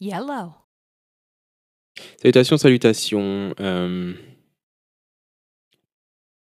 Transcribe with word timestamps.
Yellow. 0.00 0.52
Salutations, 2.22 2.56
salutations. 2.56 3.54
euh, 3.60 4.12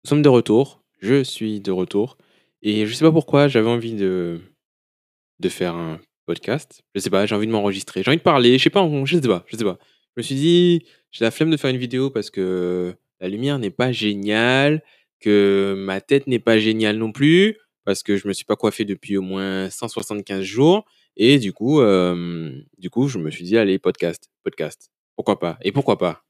nous 0.04 0.10
sommes 0.10 0.22
de 0.22 0.30
retour. 0.30 0.84
Je 1.00 1.24
suis 1.24 1.60
de 1.60 1.72
retour. 1.72 2.18
Et 2.62 2.86
je 2.86 2.94
sais 2.94 3.06
pas 3.06 3.12
pourquoi, 3.12 3.48
j'avais 3.48 3.70
envie 3.70 3.94
de, 3.94 4.42
de 5.40 5.50
faire 5.50 5.76
un 5.76 6.00
podcast. 6.26 6.84
Je 6.96 7.00
sais 7.00 7.10
pas, 7.10 7.26
j'ai 7.26 7.36
envie 7.36 7.48
de 7.48 7.52
m'enregistrer. 7.52 8.04
J'ai 8.04 8.10
envie 8.10 8.18
de 8.18 8.24
parler. 8.24 8.58
Je 8.58 8.64
sais 8.64 8.70
pas, 8.70 8.88
je 9.06 9.16
sais 9.16 9.28
pas, 9.28 9.44
je 9.48 9.58
sais 9.58 9.64
pas. 9.64 9.78
Je 10.16 10.22
me 10.22 10.24
suis 10.24 10.36
dit, 10.36 10.86
j'ai 11.12 11.26
la 11.26 11.32
flemme 11.32 11.50
de 11.52 11.58
faire 11.58 11.70
une 11.70 11.78
vidéo 11.78 12.10
parce 12.10 12.30
que 12.30 12.96
la 13.20 13.28
lumière 13.28 13.60
n'est 13.60 13.72
pas 13.72 13.92
géniale, 13.92 14.84
que 15.20 15.76
ma 15.78 16.02
tête 16.02 16.28
n'est 16.28 16.40
pas 16.40 16.60
géniale 16.60 16.98
non 16.98 17.12
plus, 17.12 17.58
parce 17.86 18.04
que 18.04 18.18
je 18.18 18.28
me 18.28 18.34
suis 18.34 18.46
pas 18.46 18.56
coiffé 18.56 18.86
depuis 18.86 19.18
au 19.18 19.22
moins 19.22 19.70
175 19.70 20.42
jours. 20.44 20.86
Et 21.18 21.40
du 21.40 21.52
coup, 21.52 21.82
du 22.78 22.90
coup, 22.92 23.08
je 23.08 23.18
me 23.18 23.32
suis 23.32 23.44
dit, 23.44 23.58
allez, 23.58 23.80
podcast, 23.80 24.30
podcast. 24.44 24.92
Pourquoi 25.16 25.40
pas? 25.40 25.58
Et 25.64 25.72
pourquoi 25.72 25.98
pas? 25.98 26.24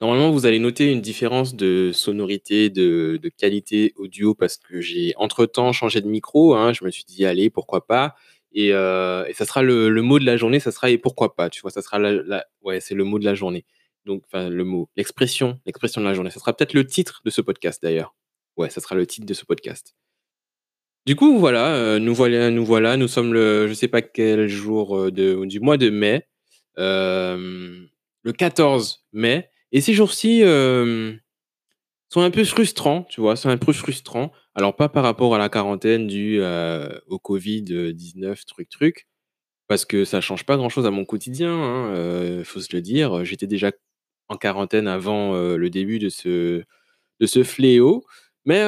Normalement, 0.00 0.30
vous 0.30 0.46
allez 0.46 0.58
noter 0.60 0.92
une 0.92 1.00
différence 1.00 1.56
de 1.56 1.90
sonorité, 1.92 2.70
de, 2.70 3.18
qualité 3.36 3.92
audio 3.96 4.34
parce 4.34 4.56
que 4.58 4.80
j'ai 4.80 5.14
entre-temps 5.16 5.72
changé 5.72 6.00
de 6.00 6.06
micro. 6.06 6.54
hein. 6.54 6.72
Je 6.72 6.84
me 6.84 6.90
suis 6.90 7.04
dit, 7.04 7.24
allez, 7.26 7.50
pourquoi 7.50 7.86
pas? 7.86 8.14
Et, 8.52 8.70
ça 8.70 9.44
sera 9.44 9.62
le, 9.62 9.88
mot 10.02 10.18
de 10.20 10.24
la 10.24 10.36
journée, 10.36 10.60
ça 10.60 10.70
sera 10.70 10.90
et 10.90 10.98
pourquoi 10.98 11.34
pas, 11.34 11.50
tu 11.50 11.60
vois, 11.60 11.70
ça 11.70 11.82
sera 11.82 11.98
ouais, 12.62 12.80
c'est 12.80 12.94
le 12.94 13.04
mot 13.04 13.18
de 13.18 13.24
la 13.24 13.34
journée. 13.34 13.64
Donc, 14.04 14.22
enfin, 14.26 14.48
le 14.48 14.64
mot, 14.64 14.88
l'expression, 14.96 15.58
l'expression 15.66 16.00
de 16.00 16.06
la 16.06 16.14
journée. 16.14 16.30
Ça 16.30 16.38
sera 16.38 16.52
peut-être 16.54 16.74
le 16.74 16.86
titre 16.86 17.20
de 17.24 17.30
ce 17.30 17.40
podcast 17.40 17.82
d'ailleurs. 17.82 18.14
Ouais, 18.56 18.70
ça 18.70 18.80
sera 18.80 18.94
le 18.94 19.06
titre 19.06 19.26
de 19.26 19.34
ce 19.34 19.44
podcast. 19.44 19.96
Du 21.06 21.14
coup, 21.14 21.38
voilà, 21.38 21.76
euh, 21.76 21.98
nous 22.00 22.14
voilà, 22.14 22.50
nous 22.50 22.64
voilà, 22.64 22.96
nous 22.96 23.06
sommes 23.06 23.32
le, 23.32 23.68
je 23.68 23.74
sais 23.74 23.86
pas 23.86 24.02
quel 24.02 24.48
jour 24.48 24.98
euh, 24.98 25.10
du 25.12 25.60
mois 25.60 25.76
de 25.76 25.88
mai, 25.88 26.26
euh, 26.78 27.86
le 28.22 28.32
14 28.32 29.06
mai. 29.12 29.48
Et 29.70 29.80
ces 29.80 29.94
jours-ci 29.94 30.40
sont 32.08 32.20
un 32.20 32.30
peu 32.30 32.44
frustrants, 32.44 33.04
tu 33.04 33.20
vois, 33.20 33.36
sont 33.36 33.50
un 33.50 33.56
peu 33.56 33.72
frustrants. 33.72 34.32
Alors, 34.56 34.74
pas 34.74 34.88
par 34.88 35.04
rapport 35.04 35.34
à 35.34 35.38
la 35.38 35.48
quarantaine 35.48 36.08
due 36.08 36.40
au 36.40 37.18
Covid-19, 37.18 38.44
truc, 38.46 38.68
truc, 38.68 39.06
parce 39.68 39.84
que 39.84 40.04
ça 40.04 40.20
change 40.20 40.44
pas 40.46 40.56
grand-chose 40.56 40.86
à 40.86 40.90
mon 40.90 41.04
quotidien, 41.04 41.52
hein, 41.52 42.42
faut 42.44 42.60
se 42.60 42.74
le 42.74 42.82
dire. 42.82 43.24
J'étais 43.24 43.46
déjà 43.46 43.72
en 44.28 44.36
quarantaine 44.36 44.88
avant 44.88 45.34
le 45.34 45.70
début 45.70 45.98
de 46.00 46.08
ce, 46.08 46.62
de 47.20 47.26
ce 47.26 47.44
fléau. 47.44 48.04
Mais 48.44 48.62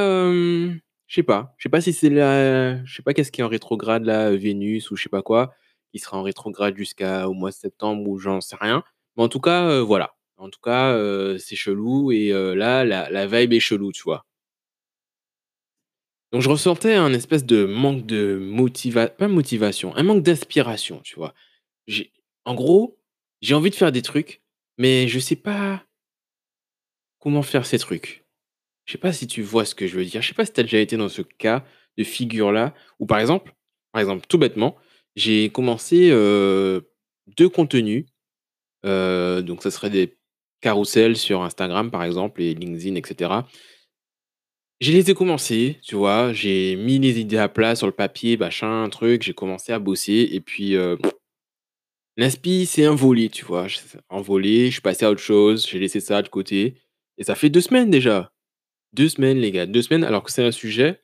je 1.08 1.14
sais 1.16 1.22
pas. 1.22 1.54
Je 1.58 1.64
sais 1.64 1.68
pas 1.70 1.80
si 1.80 1.92
c'est 1.92 2.10
la. 2.10 2.84
Je 2.84 2.94
sais 2.94 3.02
pas 3.02 3.14
qu'est-ce 3.14 3.32
qui 3.32 3.40
est 3.40 3.44
en 3.44 3.48
rétrograde 3.48 4.04
là, 4.04 4.30
Vénus 4.36 4.90
ou 4.90 4.96
je 4.96 5.02
sais 5.04 5.08
pas 5.08 5.22
quoi, 5.22 5.54
qui 5.92 5.98
sera 5.98 6.18
en 6.18 6.22
rétrograde 6.22 6.76
jusqu'au 6.76 7.32
mois 7.34 7.50
de 7.50 7.54
septembre 7.54 8.08
ou 8.08 8.18
j'en 8.18 8.40
sais 8.40 8.56
rien. 8.60 8.84
Mais 9.16 9.24
en 9.24 9.28
tout 9.28 9.40
cas, 9.40 9.68
euh, 9.68 9.82
voilà. 9.82 10.14
En 10.36 10.50
tout 10.50 10.60
cas, 10.62 10.92
euh, 10.92 11.38
c'est 11.38 11.56
chelou 11.56 12.12
et 12.12 12.32
euh, 12.32 12.54
là, 12.54 12.84
la, 12.84 13.26
vibe 13.26 13.52
est 13.54 13.60
chelou, 13.60 13.90
tu 13.92 14.02
vois. 14.02 14.24
Donc 16.30 16.42
je 16.42 16.50
ressentais 16.50 16.94
un 16.94 17.12
espèce 17.14 17.44
de 17.46 17.64
manque 17.64 18.04
de 18.06 18.36
motivation, 18.36 19.14
pas 19.16 19.28
motivation, 19.28 19.96
un 19.96 20.02
manque 20.02 20.22
d'inspiration, 20.22 21.00
tu 21.02 21.16
vois. 21.16 21.34
En 22.44 22.54
gros, 22.54 22.98
j'ai 23.40 23.54
envie 23.54 23.70
de 23.70 23.74
faire 23.74 23.92
des 23.92 24.02
trucs, 24.02 24.42
mais 24.76 25.08
je 25.08 25.18
sais 25.18 25.36
pas 25.36 25.82
comment 27.18 27.42
faire 27.42 27.66
ces 27.66 27.78
trucs. 27.78 28.27
Je 28.88 28.92
sais 28.92 28.98
pas 28.98 29.12
si 29.12 29.26
tu 29.26 29.42
vois 29.42 29.66
ce 29.66 29.74
que 29.74 29.86
je 29.86 29.96
veux 29.98 30.04
dire. 30.06 30.22
Je 30.22 30.28
sais 30.28 30.34
pas 30.34 30.46
si 30.46 30.52
tu 30.52 30.60
as 30.60 30.62
déjà 30.62 30.78
été 30.78 30.96
dans 30.96 31.10
ce 31.10 31.20
cas 31.20 31.62
de 31.98 32.04
figure-là. 32.04 32.74
Ou 32.98 33.04
par 33.04 33.18
exemple, 33.18 33.52
tout 34.28 34.38
bêtement, 34.38 34.76
j'ai 35.14 35.50
commencé 35.50 36.08
euh, 36.10 36.80
deux 37.36 37.50
contenus. 37.50 38.06
euh, 38.86 39.42
donc, 39.42 39.62
ça 39.62 39.70
serait 39.70 39.90
des 39.90 40.16
carousels 40.62 41.18
sur 41.18 41.42
Instagram, 41.42 41.90
par 41.90 42.02
exemple, 42.02 42.40
et 42.40 42.54
LinkedIn, 42.54 42.94
etc. 42.94 43.30
J'ai 44.80 44.92
les 44.94 45.10
ai 45.10 45.14
commencés, 45.14 45.78
tu 45.82 45.94
vois. 45.94 46.32
J'ai 46.32 46.76
mis 46.76 46.98
les 46.98 47.20
idées 47.20 47.36
à 47.36 47.50
plat 47.50 47.76
sur 47.76 47.86
le 47.86 47.92
papier, 47.92 48.38
machin, 48.38 48.84
un 48.84 48.88
truc. 48.88 49.22
J'ai 49.22 49.34
commencé 49.34 49.70
à 49.70 49.78
bosser. 49.78 50.30
Et 50.32 50.40
puis, 50.40 50.76
euh, 50.76 50.96
l'inspi 52.16 52.64
s'est 52.64 52.88
envolé, 52.88 53.28
tu 53.28 53.44
vois. 53.44 53.66
Envolé, 54.08 54.68
je 54.68 54.72
suis 54.72 54.80
passé 54.80 55.04
à 55.04 55.10
autre 55.10 55.20
chose. 55.20 55.66
J'ai 55.68 55.78
laissé 55.78 56.00
ça 56.00 56.22
de 56.22 56.28
côté. 56.28 56.76
Et 57.18 57.24
ça 57.24 57.34
fait 57.34 57.50
deux 57.50 57.60
semaines 57.60 57.90
déjà. 57.90 58.32
Deux 58.92 59.08
semaines, 59.08 59.38
les 59.38 59.50
gars. 59.50 59.64
Deux 59.66 59.80
semaines, 59.82 60.04
alors 60.04 60.22
que 60.22 60.30
c'est 60.30 60.44
un 60.44 60.50
sujet 60.52 61.00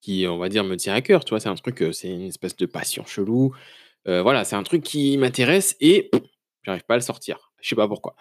qui, 0.00 0.26
on 0.28 0.38
va 0.38 0.48
dire, 0.48 0.64
me 0.64 0.76
tient 0.76 0.94
à 0.94 1.00
cœur, 1.00 1.24
tu 1.24 1.30
vois? 1.30 1.40
C'est 1.40 1.48
un 1.48 1.54
truc, 1.56 1.82
heu, 1.82 1.92
c'est 1.92 2.08
une 2.08 2.22
espèce 2.22 2.56
de 2.56 2.66
passion 2.66 3.04
chelou. 3.04 3.52
Heu, 4.08 4.20
voilà, 4.22 4.44
c'est 4.44 4.56
un 4.56 4.62
truc 4.64 4.82
qui 4.82 5.16
m'intéresse 5.18 5.76
et 5.80 6.10
j'arrive 6.64 6.84
pas 6.84 6.94
à 6.94 6.98
le 6.98 7.02
sortir. 7.02 7.52
Je 7.62 7.68
sais 7.70 7.76
pas 7.76 7.88
pourquoi. 7.88 8.16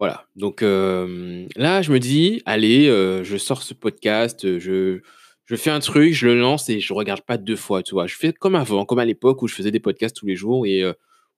Voilà, 0.00 0.26
donc 0.36 0.62
hem, 0.62 1.48
là, 1.56 1.82
je 1.82 1.92
me 1.92 2.00
dis: 2.00 2.42
«Allez, 2.46 2.86
je 3.24 3.36
sors 3.38 3.62
ce 3.62 3.74
podcast, 3.74 4.58
je 4.58 5.00
je 5.46 5.56
fais 5.56 5.70
un 5.70 5.80
truc, 5.80 6.14
je 6.14 6.26
le 6.28 6.40
lance 6.40 6.68
et 6.70 6.80
je 6.80 6.92
regarde 6.94 7.22
pas 7.22 7.38
2 7.38 7.56
fois», 7.56 7.82
tu 7.84 7.94
vois? 7.94 8.06
Je 8.08 8.16
fais 8.16 8.32
comme 8.34 8.56
avant, 8.56 8.84
comme 8.86 8.98
à 9.00 9.06
l'époque 9.06 9.42
où 9.42 9.48
je 9.48 9.54
faisais 9.56 9.70
des 9.72 9.80
podcasts 9.80 10.16
tous 10.16 10.26
les 10.26 10.36
jours 10.36 10.66
et 10.66 10.84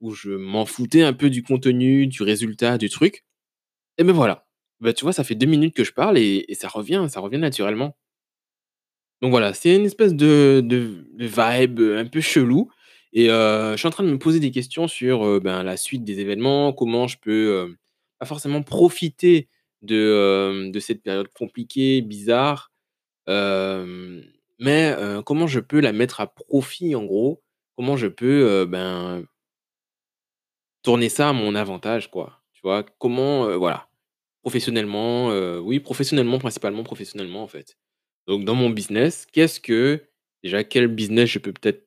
où 0.03 0.13
je 0.15 0.31
m'en 0.33 0.67
foutais 0.67 1.03
un 1.03 1.13
peu 1.15 1.31
du 1.31 1.43
contenu, 1.45 2.07
du 2.09 2.23
résultat, 2.25 2.79
du 2.79 2.91
truc 2.91 3.25
et 3.99 4.05
ben 4.05 4.13
voilà. 4.15 4.48
Bah, 4.81 4.93
tu 4.93 5.05
vois, 5.05 5.13
ça 5.13 5.25
fait 5.25 5.35
2 5.35 5.47
minutes 5.47 5.75
que 5.75 5.85
je 5.85 5.93
parle 5.93 6.19
et 6.19 6.47
ça 6.55 6.69
revient, 6.69 7.07
ça 7.09 7.21
revient 7.21 7.39
naturellement. 7.39 7.97
Donc 9.23 9.31
voilà, 9.31 9.53
c'est 9.53 9.75
une 9.75 9.85
espèce 9.85 10.15
de 10.15 10.61
de 10.65 11.05
vibe, 11.27 11.81
heu, 11.81 11.99
un 11.99 12.05
peu 12.07 12.21
chelou 12.21 12.71
et 13.13 13.29
heu, 13.31 13.73
je 13.73 13.77
suis 13.79 13.89
en 13.89 13.91
train 13.91 14.05
de 14.05 14.11
me 14.11 14.19
poser 14.19 14.39
des 14.41 14.51
questions 14.53 14.87
sur, 14.87 15.25
heu, 15.27 15.41
ben, 15.41 15.63
la 15.65 15.77
suite 15.77 16.05
des 16.05 16.21
événements, 16.21 16.73
comment 16.73 17.09
je 17.09 17.17
peux, 17.21 17.75
pas 18.21 18.27
forcément 18.27 18.63
profiter 18.63 19.49
de, 19.83 20.71
de 20.71 20.81
cette 20.81 21.03
période 21.03 21.29
compliquée, 21.35 22.01
bizarre, 22.03 22.71
mais 24.59 24.95
comment 25.25 25.47
je 25.47 25.61
peux 25.61 25.81
la 25.81 25.93
mettre 25.93 26.21
à 26.21 26.27
profit 26.27 26.95
en 26.95 27.05
gros? 27.05 27.43
Comment 27.77 27.97
je 27.97 28.07
peux, 28.09 28.67
ben, 28.67 29.25
tourner 30.83 31.09
ça 31.09 31.29
à 31.29 31.33
mon 31.33 31.55
avantage 31.55 32.11
quoi, 32.11 32.41
tu 32.53 32.61
vois? 32.63 32.85
Comment, 32.99 33.57
voilà, 33.59 33.88
professionnellement, 34.49 35.31
heu, 35.33 35.61
oui 35.61 35.81
professionnellement, 35.81 36.39
principalement 36.39 36.85
professionnellement 36.85 37.43
en 37.43 37.49
fait. 37.49 37.77
Donc 38.27 38.45
dans 38.45 38.55
mon 38.55 38.71
business, 38.71 39.27
qu'est-ce 39.33 39.61
que 39.61 40.05
déjà 40.43 40.65
quel 40.65 40.89
business 40.89 41.31
je 41.31 41.39
peux 41.39 41.53
peut-être 41.53 41.87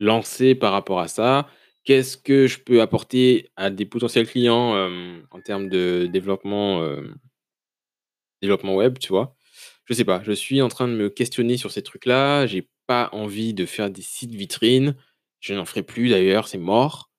lancer 0.00 0.54
par 0.54 0.72
rapport 0.72 1.00
à 1.00 1.08
ça? 1.08 1.48
Qu'est-ce 1.84 2.16
que 2.18 2.46
je 2.48 2.58
peux 2.60 2.82
apporter 2.82 3.50
à 3.56 3.70
des 3.70 3.86
potentiels 3.86 4.28
clients, 4.28 4.76
hem, 4.76 5.26
en 5.30 5.40
termes 5.40 5.68
de 5.70 6.08
développement, 6.12 6.84
hem, 6.86 7.16
développement 8.42 8.76
web, 8.76 8.98
tu 8.98 9.08
vois? 9.08 9.34
Je 9.84 9.94
sais 9.94 10.04
pas, 10.04 10.22
je 10.22 10.32
suis 10.32 10.60
en 10.62 10.68
train 10.68 10.86
de 10.88 10.92
me 10.92 11.08
questionner 11.08 11.56
sur 11.56 11.70
ces 11.70 11.82
trucs-là. 11.82 12.46
J'ai 12.46 12.68
pas 12.86 13.08
envie 13.12 13.54
de 13.54 13.66
faire 13.66 13.90
des 13.90 14.02
sites 14.02 14.34
vitrines. 14.34 14.94
Je 15.40 15.54
n'en 15.54 15.64
ferai 15.64 15.82
plus 15.82 16.10
d'ailleurs, 16.10 16.48
c'est 16.48 16.58
mort. 16.58 17.10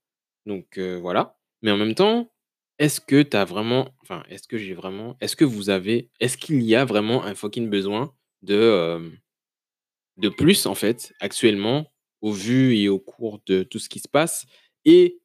Donc 0.46 0.80
voilà. 0.80 1.38
Mais 1.63 1.72
en 1.72 1.78
même 1.78 1.96
temps, 1.96 2.31
est-ce 2.80 3.02
que 3.02 3.22
tu 3.22 3.38
vraiment 3.38 3.90
enfin, 4.02 4.24
est-ce 4.30 4.48
que 4.48 4.58
j'ai 4.58 4.74
vraiment 4.74 5.18
est-ce 5.22 5.36
que 5.36 5.46
vous 5.46 5.70
avez 5.70 6.10
est-ce 6.20 6.38
qu'il 6.38 6.62
y 6.64 6.76
a 6.76 6.86
vraiment 6.86 7.24
un 7.24 7.36
fucking 7.36 7.70
besoin 7.70 8.14
de, 8.42 9.12
de 10.18 10.30
plus, 10.30 10.66
en 10.66 10.76
fait, 10.76 11.14
actuellement, 11.20 11.92
au 12.22 12.32
vu 12.32 12.76
et 12.78 12.90
au 12.90 13.00
cours 13.00 13.40
de 13.46 13.64
tout 13.64 13.80
ce 13.80 13.90
qui 13.90 14.00
se 14.00 14.08
passe 14.08 14.46
et 14.86 15.20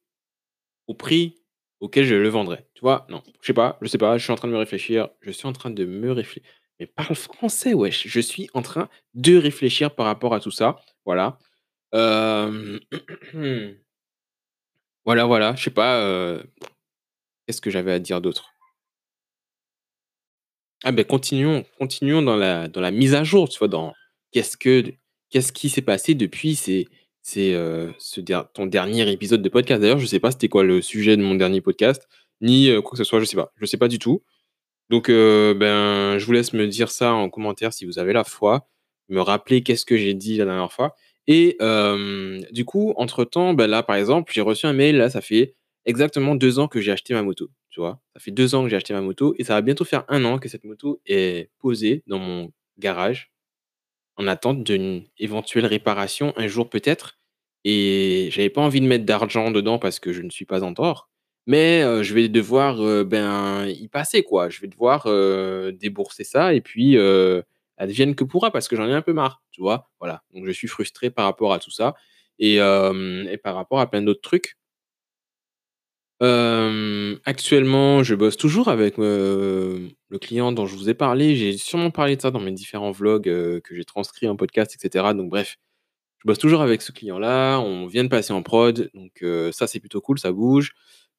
au 0.87 0.93
prix 0.93 1.37
auquel 1.81 2.05
je 2.05 2.15
le 2.15 2.29
vendrais? 2.29 2.67
Tu 2.75 2.81
vois? 2.81 3.07
Non, 3.09 3.23
je 3.41 3.47
sais 3.47 3.53
pas, 3.53 3.77
je 3.81 3.87
sais 3.89 3.97
pas, 3.97 4.17
je 4.17 4.23
suis 4.23 4.33
en 4.33 4.35
train 4.35 4.47
de 4.47 4.53
me 4.53 4.57
réfléchir, 4.59 5.09
je 5.21 5.31
suis 5.31 5.47
en 5.47 5.53
train 5.53 5.71
de 5.71 5.85
me 5.85 6.11
réfléchir. 6.11 6.43
mais 6.79 6.87
parle 6.87 7.15
français, 7.15 7.73
wesh! 7.73 8.07
Je 8.07 8.19
suis 8.21 8.49
en 8.53 8.61
train 8.61 8.89
de 9.15 9.37
réfléchir 9.37 9.95
par 9.95 10.05
rapport 10.07 10.33
à 10.33 10.39
tout 10.39 10.51
ça, 10.51 10.77
voilà. 11.05 11.39
Voilà, 15.05 15.25
voilà, 15.25 15.55
je 15.55 15.63
sais 15.63 15.69
pas, 15.69 16.39
qu'est-ce 17.45 17.61
que 17.61 17.69
j'avais 17.69 17.91
à 17.93 17.99
dire 17.99 18.21
d'autre? 18.21 18.53
Ah 20.83 20.91
ben 20.91 21.05
continuons 21.05 21.63
continuons 21.79 22.21
dans 22.21 22.35
la 22.35 22.67
dans 22.67 22.81
la 22.81 22.91
mise 22.91 23.15
à 23.15 23.23
jour, 23.23 23.49
tu? 23.49 23.65
Dans 23.67 23.93
qu'est-ce 24.31 24.57
que 24.57 24.83
qu'est-ce 25.29 25.51
qui 25.51 25.69
s'est 25.69 25.81
passé 25.81 26.13
depuis 26.15 26.55
ces 26.55 26.87
ces, 27.21 27.53
der 28.17 28.51
ton 28.53 28.67
dernier 28.67 29.09
épisode 29.11 29.41
de 29.41 29.49
podcast? 29.49 29.81
D'ailleurs, 29.81 29.99
je 29.99 30.05
sais 30.05 30.19
pas 30.19 30.31
c'était 30.31 30.49
quoi 30.49 30.63
le 30.63 30.81
sujet 30.81 31.17
de 31.17 31.23
mon 31.23 31.35
dernier 31.35 31.61
podcast, 31.61 32.07
ni, 32.41 32.69
heu, 32.69 32.81
quoi 32.81 32.91
que 32.91 32.97
ce 32.97 33.03
soit, 33.03 33.19
je 33.19 33.25
sais 33.25 33.35
pas. 33.35 33.51
Je 33.57 33.65
sais 33.65 33.77
pas 33.77 33.87
du 33.87 33.97
tout. 33.99 34.23
Donc, 34.89 35.09
heu, 35.09 35.53
ben, 35.55 36.17
je 36.19 36.25
vous 36.25 36.33
laisse 36.33 36.53
me 36.53 36.67
dire 36.67 36.91
ça 36.91 37.13
en 37.13 37.29
commentaire 37.29 37.73
si 37.73 37.85
vous 37.85 37.99
avez 37.99 38.13
la 38.13 38.23
foi, 38.23 38.67
me 39.09 39.21
rappeler 39.21 39.63
qu'est-ce 39.63 39.85
que 39.85 39.97
j'ai 39.97 40.13
dit 40.13 40.37
la 40.37 40.45
dernière 40.45 40.71
fois 40.73 40.95
et 41.27 41.57
du 42.51 42.65
coup, 42.65 42.93
entre-temps, 42.97 43.53
bah, 43.53 43.67
là, 43.67 43.83
par 43.83 43.95
exemple, 43.95 44.31
j'ai 44.33 44.41
reçu 44.41 44.65
un 44.67 44.73
mail, 44.73 44.97
là, 44.97 45.09
ça 45.09 45.21
fait 45.21 45.55
exactement 45.85 46.35
2 46.35 46.59
ans 46.59 46.67
que 46.67 46.81
j'ai 46.81 46.91
acheté 46.91 47.13
ma 47.13 47.23
moto, 47.23 47.49
tu 47.71 47.79
vois? 47.79 48.01
Ça 48.15 48.19
fait 48.21 48.31
2 48.31 48.55
ans 48.55 48.63
que 48.63 48.69
j'ai 48.69 48.75
acheté 48.77 48.93
ma 48.93 49.01
moto 49.01 49.35
et 49.37 49.43
ça 49.43 49.53
va 49.55 49.61
bientôt 49.61 49.85
faire 49.85 50.05
un 50.09 50.25
an 50.25 50.39
que 50.39 50.49
cette 50.49 50.63
moto 50.65 51.01
est 51.05 51.49
posée 51.59 52.03
dans 52.07 52.19
mon 52.19 52.51
garage 52.79 53.31
en 54.17 54.27
attente 54.27 54.63
d'une 54.63 55.05
éventuelle 55.19 55.65
réparation 55.65 56.33
un 56.37 56.47
jour 56.47 56.69
peut-être 56.69 57.19
et 57.65 58.29
j'avais 58.31 58.49
pas 58.49 58.61
envie 58.61 58.81
de 58.81 58.87
mettre 58.87 59.05
d'argent 59.05 59.51
dedans 59.51 59.79
parce 59.79 59.99
que 59.99 60.13
je 60.13 60.21
ne 60.21 60.29
suis 60.29 60.45
pas 60.45 60.63
en 60.63 60.73
tort. 60.73 61.09
Mais, 61.47 61.83
heu, 61.83 62.03
je 62.03 62.13
vais 62.15 62.29
devoir, 62.29 62.81
heu, 62.83 63.03
ben, 63.03 63.67
y 63.67 63.87
passer 63.89 64.23
quoi. 64.23 64.49
Je 64.49 64.61
vais 64.61 64.67
devoir, 64.67 65.05
heu, 65.07 65.71
débourser 65.73 66.23
ça 66.23 66.53
et 66.55 66.61
puis, 66.61 66.97
advienne 67.77 68.15
que 68.15 68.23
pourra 68.23 68.51
parce 68.51 68.67
que 68.69 68.75
j'en 68.77 68.87
ai 68.89 68.93
un 68.93 69.01
peu 69.03 69.13
marre, 69.13 69.43
tu 69.51 69.61
vois? 69.61 69.89
Voilà, 69.99 70.23
donc 70.33 70.45
je 70.47 70.51
suis 70.51 70.67
frustré 70.67 71.09
par 71.11 71.25
rapport 71.25 71.53
à 71.53 71.59
tout 71.59 71.71
ça 71.71 71.95
et 72.39 72.55
et 72.57 73.37
par 73.43 73.55
rapport 73.55 73.79
à 73.79 73.89
plein 73.89 74.01
d'autres 74.03 74.21
trucs. 74.21 74.55
Hem, 76.21 77.19
actuellement, 77.25 78.01
je 78.03 78.15
bosse 78.15 78.37
toujours 78.37 78.69
avec, 78.69 78.97
heu, 78.99 79.89
le 80.09 80.19
client 80.19 80.53
dont 80.53 80.65
je 80.65 80.75
vous 80.75 80.89
ai 80.89 80.93
parlé. 80.93 81.35
J'ai 81.35 81.57
sûrement 81.57 81.91
parlé 81.91 82.15
de 82.15 82.21
ça 82.21 82.31
dans 82.31 82.39
mes 82.39 82.51
différents 82.53 82.91
vlogs, 82.91 83.27
heu, 83.27 83.59
que 83.61 83.75
j'ai 83.75 83.83
transcrits 83.83 84.27
en 84.29 84.37
podcast 84.37 84.73
et 84.75 84.77
cetera. 84.79 85.13
Donc 85.13 85.29
bref, 85.29 85.57
je 86.19 86.27
bosse 86.27 86.39
toujours 86.39 86.61
avec 86.61 86.81
ce 86.81 86.91
client-là. 86.93 87.59
On 87.59 87.87
vient 87.87 88.03
de 88.05 88.09
passer 88.09 88.33
en 88.33 88.43
prod, 88.43 88.89
donc 88.95 89.23
ça, 89.53 89.67
c'est 89.67 89.79
plutôt 89.81 90.01
cool, 90.01 90.19
ça 90.19 90.31
bouge. 90.33 90.73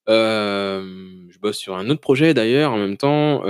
Je 0.08 1.38
bosse 1.40 1.58
sur 1.58 1.76
un 1.76 1.90
autre 1.90 2.00
projet 2.00 2.34
d'ailleurs 2.34 2.72
en 2.72 2.78
même 2.78 2.96
temps. 2.98 3.42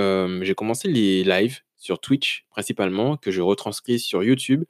J'ai 0.43 0.55
commencé 0.55 0.87
les 0.89 1.23
lives 1.23 1.59
sur 1.77 1.99
Twitch 1.99 2.45
principalement, 2.51 3.17
que 3.17 3.31
je 3.31 3.41
retranscris 3.41 3.99
sur 3.99 4.23
YouTube. 4.23 4.65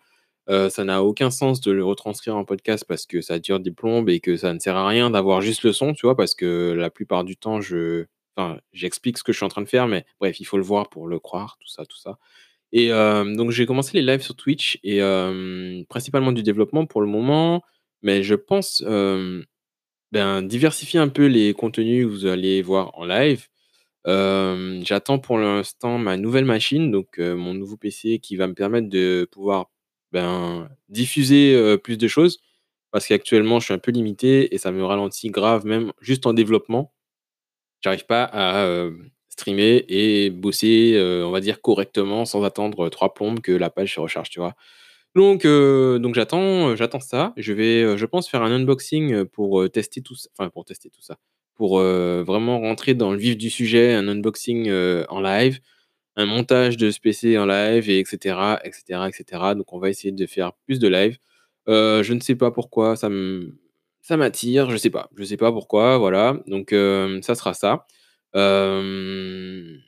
Heu, 0.50 0.70
ça 0.70 0.84
n'a 0.86 1.04
aucun 1.04 1.30
sens 1.32 1.62
de 1.62 1.72
le 1.72 1.84
retranscrire 1.86 2.36
en 2.38 2.46
podcast 2.46 2.86
parce 2.88 3.06
que 3.06 3.22
ça 3.22 3.40
dure 3.40 3.60
des 3.60 3.72
plombes 3.72 4.10
et 4.10 4.20
que 4.22 4.38
ça 4.38 4.54
ne 4.54 4.60
sert 4.60 4.76
à 4.78 4.88
rien 4.88 5.10
d'avoir 5.10 5.42
juste 5.42 5.64
le 5.64 5.74
son, 5.74 5.94
tu 5.94 6.06
vois? 6.06 6.16
Parce 6.16 6.36
que 6.36 6.74
la 6.78 6.90
plupart 6.90 7.24
du 7.26 7.36
temps, 7.38 7.62
je 7.62 8.06
enfin, 8.38 8.60
j'explique 8.74 9.18
ce 9.18 9.24
que 9.24 9.32
je 9.34 9.38
suis 9.38 9.46
en 9.46 9.50
train 9.50 9.62
de 9.64 9.68
faire, 9.70 9.88
mais 9.88 10.06
bref, 10.20 10.40
il 10.40 10.46
faut 10.46 10.58
le 10.58 10.64
voir 10.64 10.90
pour 10.90 11.08
le 11.08 11.20
croire, 11.20 11.58
tout 11.60 11.68
ça, 11.68 11.86
tout 11.86 11.98
ça. 11.98 12.18
Et 12.74 12.88
hem, 12.88 13.36
donc 13.38 13.52
j'ai 13.52 13.66
commencé 13.68 13.98
les 13.98 14.04
lives 14.04 14.22
sur 14.24 14.36
Twitch 14.36 14.80
et 14.84 14.98
hem, 15.00 15.86
principalement 15.90 16.32
du 16.34 16.44
développement 16.44 16.86
pour 16.88 17.02
le 17.02 17.08
moment, 17.08 17.64
mais 18.04 18.24
je 18.24 18.36
pense, 18.36 18.84
ben, 20.12 20.42
diversifier 20.44 21.00
un 21.00 21.10
peu 21.10 21.26
les 21.28 21.54
contenus 21.54 22.06
que 22.06 22.10
vous 22.12 22.26
allez 22.26 22.62
voir 22.62 22.92
en 22.98 23.06
live. 23.06 23.48
J'attends 24.06 25.20
pour 25.20 25.38
l'instant 25.40 25.98
ma 25.98 26.18
nouvelle 26.18 26.46
machine, 26.46 26.92
donc 26.92 27.18
mon 27.20 27.54
nouveau 27.54 27.78
PC 27.78 28.20
qui 28.20 28.36
va 28.38 28.48
me 28.48 28.54
permettre 28.54 28.90
de 28.90 29.28
pouvoir, 29.32 29.70
ben, 30.12 30.69
diffuser, 30.89 31.77
plus 31.83 31.98
de 31.98 32.07
choses. 32.07 32.39
Parce 32.92 33.07
qu'actuellement, 33.07 33.59
je 33.59 33.65
suis 33.65 33.74
un 33.74 33.80
peu 33.80 33.92
limité 33.92 34.54
et 34.56 34.57
ça 34.57 34.71
me 34.71 34.83
ralentit 34.83 35.30
grave, 35.30 35.65
même 35.65 35.92
juste 36.01 36.25
en 36.25 36.33
développement. 36.33 36.94
J'arrive 37.81 38.06
pas 38.06 38.24
à, 38.24 38.89
streamer 39.30 39.86
et 39.88 40.30
bosser, 40.31 40.95
on 41.25 41.31
va 41.31 41.42
dire 41.42 41.62
correctement 41.62 42.25
sans 42.25 42.44
attendre, 42.44 42.89
3 42.89 43.13
plombes 43.13 43.39
que 43.42 43.51
la 43.51 43.69
page 43.69 43.94
se 43.95 44.00
recharge, 44.00 44.30
tu 44.30 44.39
vois? 44.39 44.56
Donc 45.15 45.45
donc 45.45 46.15
j'attends, 46.15 46.75
j'attends 46.75 47.00
ça. 47.00 47.33
Je 47.38 47.53
vais, 47.53 47.98
je 47.98 48.06
pense 48.06 48.30
faire 48.30 48.44
un 48.44 48.51
unboxing, 48.51 49.25
pour, 49.25 49.69
tester 49.71 50.01
tout 50.01 50.15
ç 50.15 50.27
enfin 50.38 50.50
pour 50.50 50.65
tester 50.65 50.89
tout 50.89 51.01
ça, 51.01 51.18
pour, 51.56 51.80
vraiment 51.80 52.60
rentrer 52.60 52.94
dans 52.95 53.12
le 53.12 53.18
vif 53.19 53.38
du 53.38 53.50
sujet, 53.50 53.94
un 53.94 54.07
unboxing, 54.07 54.71
en 55.10 55.21
live, 55.21 55.60
un 56.18 56.28
montage 56.28 56.78
de 56.78 56.92
ce 56.92 57.00
PC 57.02 57.38
en 57.40 57.46
live 57.48 57.90
et 57.90 58.00
et 58.02 58.06
cetera 58.06 58.60
et 58.66 58.74
cetera 58.74 59.10
et 59.10 59.14
cetera. 59.14 59.56
Donc 59.56 59.74
on 59.74 59.80
va 59.80 59.90
essayer 59.92 60.12
de 60.14 60.28
faire 60.28 60.54
plus 60.68 60.80
de 60.80 60.90
live. 60.90 61.18
Heu, 61.69 62.04
je 62.04 62.14
ne 62.14 62.22
sais 62.22 62.36
pas 62.36 62.52
pourquoi 62.52 62.98
ça 62.98 63.10
ça 64.02 64.18
m'attire, 64.18 64.69
je 64.72 64.78
sais 64.78 64.90
pas. 64.92 65.10
Je 65.18 65.24
sais 65.25 65.38
pas 65.38 65.52
pourquoi, 65.54 65.98
voilà. 66.00 66.40
Donc 66.48 66.74
hem, 66.74 67.24
ça 67.24 67.36
sera 67.36 67.54
ça. 67.56 67.86
Hem, 68.36 69.80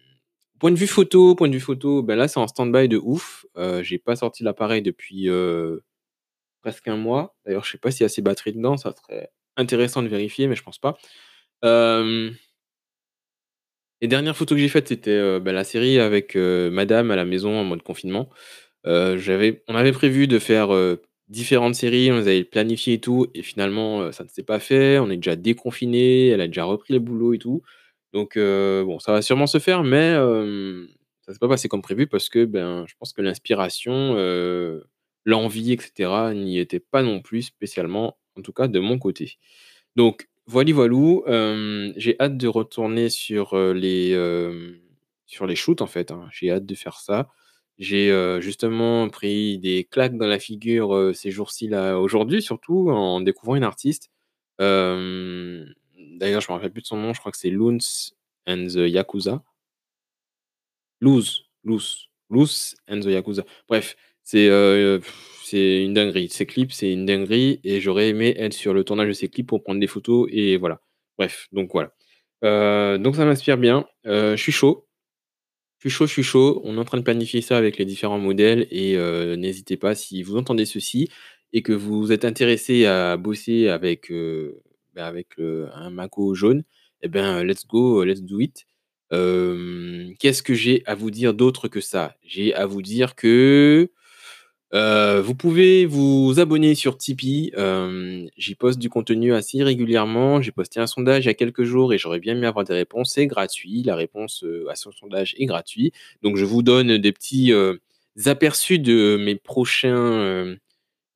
point 0.59 0.71
de 0.71 0.77
vue 0.77 0.87
photo 0.87 1.35
point 1.35 1.49
de 1.49 1.53
vue 1.55 1.59
photo, 1.61 2.03
bah, 2.03 2.15
là, 2.17 2.27
c'est 2.29 2.39
en 2.39 2.47
stand-by 2.47 2.89
de 2.89 2.97
ouf. 2.97 3.45
J'ai 3.83 3.99
pas 3.99 4.15
sorti 4.17 4.43
l'appareil 4.43 4.81
depuis, 4.83 5.29
presque 6.61 6.87
1 6.89 6.97
mois. 6.97 7.35
D'ailleurs, 7.45 7.65
je 7.65 7.71
sais 7.71 7.77
pas 7.79 7.91
s'il 7.91 8.03
a 8.05 8.07
assez 8.07 8.21
de 8.21 8.25
batterie 8.25 8.53
dedans, 8.53 8.77
ça 8.77 8.93
serait 8.95 9.31
intéressant 9.57 10.03
de 10.03 10.07
vérifier, 10.09 10.47
mais 10.47 10.55
je 10.55 10.63
pense 10.63 10.79
pas. 10.79 10.97
Les 14.01 14.07
dernières 14.07 14.35
photos 14.37 14.55
que 14.55 14.61
j'ai 14.61 14.69
faites, 14.69 14.87
c'était, 14.87 15.11
heu, 15.11 15.39
bah, 15.39 15.51
la 15.51 15.63
série 15.65 15.99
avec, 15.99 16.35
heu, 16.37 16.69
madame 16.71 17.11
à 17.11 17.15
la 17.17 17.25
maison 17.25 17.57
en 17.59 17.63
mode 17.65 17.81
confinement. 17.83 18.29
J'avais 18.85 19.63
on 19.67 19.75
avait 19.75 19.91
prévu 19.91 20.27
de 20.27 20.39
faire, 20.39 20.69
différentes 21.29 21.75
séries, 21.75 22.11
on 22.11 22.17
les 22.17 22.27
avait 22.27 22.43
planifiées 22.45 22.95
et 22.95 22.99
tout 23.01 23.27
et 23.35 23.43
finalement, 23.43 24.11
ça 24.13 24.23
ne 24.23 24.29
s'est 24.29 24.43
pas 24.43 24.59
fait. 24.59 24.99
On 24.99 25.09
est 25.11 25.17
déjà 25.17 25.35
déconfinés, 25.35 26.29
elle 26.29 26.41
a 26.41 26.47
déjà 26.47 26.63
repris 26.65 26.93
le 26.93 26.99
boulot 26.99 27.33
et 27.33 27.39
tout. 27.39 27.61
Donc 28.13 28.37
bon, 28.37 28.99
ça 28.99 29.11
va 29.13 29.21
sûrement 29.21 29.47
se 29.47 29.59
faire, 29.59 29.83
mais 29.83 30.11
hem, 30.13 30.87
ça 31.25 31.33
s'est 31.33 31.39
pas 31.39 31.49
passé 31.49 31.67
comme 31.69 31.81
prévu 31.83 32.07
parce 32.07 32.29
que, 32.29 32.45
ben, 32.45 32.85
je 32.87 32.95
pense 32.99 33.13
que 33.13 33.21
l'inspiration, 33.21 34.15
l'envie 35.25 35.73
et 35.73 35.79
cetera 35.81 36.33
n'y 36.33 36.57
était 36.59 36.79
pas 36.79 37.03
non 37.03 37.21
plus 37.21 37.43
spécialement, 37.43 38.17
en 38.37 38.41
tout 38.41 38.53
cas 38.53 38.67
de 38.67 38.79
mon 38.79 38.97
côté. 38.99 39.37
Donc 39.95 40.27
voili 40.49 40.71
voilou, 40.73 41.23
hem, 41.27 41.93
j'ai 41.97 42.15
hâte 42.19 42.37
de 42.37 42.47
retourner 42.47 43.09
sur, 43.09 43.55
heu, 43.55 43.73
les, 43.73 44.11
hem, 44.11 44.79
sur 45.25 45.45
les 45.47 45.55
shoots 45.55 45.81
en 45.81 45.87
fait, 45.87 46.11
hein. 46.11 46.27
J'ai 46.31 46.51
hâte 46.51 46.65
de 46.65 46.75
faire 46.75 46.99
ça. 46.99 47.29
J'ai, 47.77 48.11
justement 48.41 49.07
pris 49.09 49.57
des 49.59 49.85
claques 49.85 50.17
dans 50.17 50.27
la 50.27 50.39
figure, 50.39 51.11
ces 51.15 51.31
jours-ci 51.31 51.69
là, 51.69 51.97
aujourd'hui 51.97 52.41
surtout 52.41 52.89
en 52.91 53.21
découvrant 53.21 53.55
une 53.55 53.63
artiste. 53.63 54.09
D'ailleurs, 54.59 56.41
je 56.41 56.51
me 56.51 56.53
rappelle 56.53 56.71
plus 56.73 56.81
de 56.81 56.87
son 56.87 56.97
nom, 56.97 57.13
je 57.13 57.19
crois 57.21 57.31
que 57.31 57.37
c'est 57.37 57.49
Loons 57.51 57.77
and 58.47 58.67
the 58.67 58.89
Yakuza. 58.89 59.43
Louz, 61.01 61.45
Louz, 61.63 62.09
Louz 62.29 62.75
and 62.89 62.99
the 63.01 63.09
Yakuza. 63.11 63.43
Bref, 63.69 63.95
c'est, 64.29 64.47
heu, 64.47 65.01
c'est 65.43 65.83
une 65.83 65.95
dinguerie. 65.95 66.29
Ses 66.29 66.45
clips, 66.45 66.71
c'est 66.71 66.91
une 66.93 67.05
dinguerie 67.07 67.59
et 67.63 67.81
j'aurais 67.81 68.09
aimé 68.09 68.35
être 68.37 68.53
sur 68.53 68.75
le 68.75 68.83
tournage 68.83 69.07
de 69.07 69.13
ses 69.13 69.27
clips 69.27 69.47
pour 69.47 69.63
prendre 69.63 69.79
des 69.79 69.87
photos 69.87 70.27
et 70.31 70.57
voilà. 70.57 70.81
Bref, 71.17 71.47
donc 71.51 71.71
voilà. 71.73 71.93
Heu, 72.43 72.99
donc 72.99 73.15
ça 73.15 73.25
m'inspire 73.25 73.57
bien. 73.57 73.87
Heu, 74.05 74.35
je 74.35 74.41
suis 74.41 74.51
chaud. 74.51 74.87
Je 75.79 75.89
suis 75.89 75.97
chaud, 75.97 76.07
je 76.07 76.13
suis 76.13 76.23
chaud. 76.23 76.61
On 76.65 76.75
est 76.77 76.79
en 76.79 76.85
train 76.85 76.99
de 76.99 77.03
planifier 77.03 77.41
ça 77.41 77.57
avec 77.57 77.77
les 77.77 77.85
différents 77.85 78.19
modèles 78.19 78.67
et 78.71 78.97
n'hésitez 79.37 79.77
pas 79.77 79.95
si 79.95 80.23
vous 80.23 80.37
entendez 80.37 80.65
ceci 80.65 81.09
et 81.53 81.63
que 81.63 81.73
vous 81.73 82.11
êtes 82.11 82.25
intéressé 82.25 82.85
à 82.85 83.17
bosser 83.17 83.69
avec, 83.69 84.11
bah, 84.93 85.07
avec, 85.07 85.29
un 85.39 85.89
Mako 85.89 86.35
jaune 86.35 86.63
et 87.01 87.07
ben, 87.07 87.43
let's 87.43 87.65
go, 87.65 88.03
let's 88.03 88.21
do 88.21 88.39
it. 88.41 88.65
Qu'est-ce 89.11 90.43
que 90.43 90.53
j'ai 90.53 90.83
à 90.85 90.95
vous 90.95 91.11
dire 91.11 91.33
d'autre 91.33 91.67
que 91.67 91.81
ça? 91.81 92.15
J'ai 92.23 92.53
à 92.53 92.65
vous 92.67 92.81
dire 92.83 93.15
que, 93.15 93.89
heu, 94.73 95.19
vous 95.21 95.35
pouvez 95.35 95.85
vous 95.85 96.39
abonner 96.39 96.75
sur 96.75 96.97
Tipeee. 96.97 97.51
Hem, 97.55 98.29
j'y 98.37 98.55
poste 98.55 98.79
du 98.79 98.89
contenu 98.89 99.33
assez 99.33 99.63
régulièrement. 99.63 100.41
J'ai 100.41 100.51
posté 100.51 100.79
un 100.79 100.87
sondage 100.87 101.25
il 101.25 101.27
y 101.27 101.31
a 101.31 101.33
quelques 101.33 101.63
jours 101.63 101.93
et 101.93 101.97
j'aurais 101.97 102.19
bien 102.19 102.35
aimé 102.35 102.47
avoir 102.47 102.65
des 102.65 102.73
réponses. 102.73 103.11
C'est 103.13 103.27
gratuit, 103.27 103.83
la 103.83 103.95
réponse, 103.95 104.43
heu, 104.43 104.67
à 104.69 104.75
ce 104.75 104.91
sondage 104.91 105.35
est 105.37 105.45
gratuit. 105.45 105.91
Donc 106.23 106.37
je 106.37 106.45
vous 106.45 106.61
donne 106.63 106.97
des 106.97 107.11
petits, 107.11 107.51
aperçus 108.25 108.79
de 108.79 109.17
mes 109.23 109.35
prochains, 109.35 110.55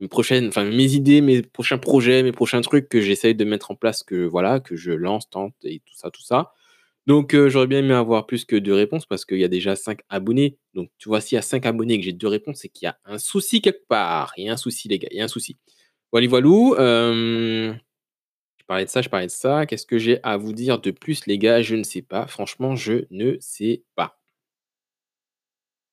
mes 0.02 0.08
prochaines 0.10 0.48
enfin 0.50 0.66
mes 0.66 0.94
idées, 0.94 1.22
mes 1.22 1.42
prochains 1.44 1.78
projets, 1.80 2.24
mes 2.24 2.32
prochains 2.34 2.62
trucs 2.62 2.90
que 2.90 3.02
j'essaye 3.02 3.36
de 3.36 3.46
mettre 3.46 3.72
en 3.72 3.76
place, 3.76 4.04
que 4.04 4.26
voilà, 4.26 4.60
que 4.60 4.76
je 4.76 4.92
lance, 4.92 5.30
tente 5.30 5.56
et 5.64 5.82
tout 5.86 5.96
ça, 5.96 6.12
tout 6.12 6.24
ça. 6.24 6.54
Donc 7.08 7.34
heu, 7.36 7.50
j'aurais 7.50 7.68
bien 7.68 7.80
aimé 7.80 7.94
avoir 7.94 8.26
plus 8.26 8.46
que 8.46 8.56
2 8.56 8.74
réponses 8.74 9.06
parce 9.06 9.26
qu'il 9.26 9.38
y 9.40 9.44
a 9.44 9.48
déjà 9.50 9.76
5 9.76 10.00
abonnés. 10.10 10.58
Donc 10.74 10.90
tu 10.98 11.10
vois, 11.10 11.20
s'il 11.22 11.36
y 11.36 11.40
a 11.40 11.42
5 11.42 11.66
abonnés 11.66 11.96
et 11.96 12.00
que 12.00 12.06
j'ai 12.06 12.14
2 12.14 12.28
réponses, 12.28 12.60
c'est 12.62 12.70
qu'il 12.70 12.86
y 12.86 12.90
a 12.90 12.98
un 13.06 13.18
souci 13.18 13.62
quelque 13.62 13.86
part. 13.88 14.34
Il 14.38 14.46
y 14.46 14.50
a 14.50 14.54
un 14.54 14.58
souci 14.58 14.88
les 14.88 15.00
gars, 15.00 15.10
il 15.12 15.18
y 15.18 15.22
a 15.22 15.26
un 15.26 15.28
souci. 15.28 15.58
Voili 16.14 16.28
voilou, 16.28 16.76
hem, 16.78 17.80
je 18.60 18.66
parlais 18.68 18.86
de 18.86 18.92
ça, 18.92 19.02
je 19.04 19.10
parlais 19.10 19.28
de 19.28 19.32
ça. 19.32 19.66
Qu'est-ce 19.68 19.88
que 19.88 20.00
j'ai 20.00 20.20
à 20.24 20.38
vous 20.38 20.54
dire 20.54 20.80
de 20.82 20.92
plus 20.92 21.26
les 21.28 21.38
gars? 21.40 21.62
Je 21.64 21.76
ne 21.76 21.84
sais 21.84 22.02
pas. 22.04 22.28
Franchement, 22.28 22.76
je 22.76 23.06
ne 23.12 23.38
sais 23.42 23.84
pas. 23.96 24.20